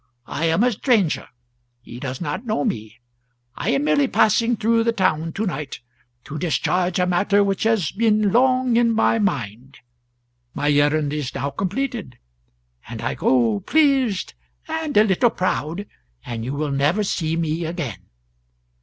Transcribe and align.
I 0.25 0.45
am 0.45 0.63
a 0.63 0.71
stranger; 0.71 1.27
he 1.79 1.99
does 1.99 2.19
not 2.19 2.43
know 2.43 2.65
me; 2.65 2.95
I 3.55 3.69
am 3.69 3.83
merely 3.83 4.07
passing 4.07 4.55
through 4.57 4.83
the 4.83 4.91
town 4.91 5.31
to 5.33 5.45
night 5.45 5.79
to 6.23 6.39
discharge 6.39 6.97
a 6.97 7.05
matter 7.05 7.43
which 7.43 7.61
has 7.65 7.91
been 7.91 8.31
long 8.31 8.77
in 8.77 8.93
my 8.95 9.19
mind. 9.19 9.77
My 10.55 10.71
errand 10.71 11.13
is 11.13 11.35
now 11.35 11.51
completed, 11.51 12.17
and 12.89 12.99
I 12.99 13.13
go 13.13 13.59
pleased 13.59 14.33
and 14.67 14.97
a 14.97 15.03
little 15.03 15.29
proud, 15.29 15.85
and 16.25 16.43
you 16.43 16.53
will 16.55 16.71
never 16.71 17.03
see 17.03 17.35
me 17.35 17.65
again. 17.65 18.07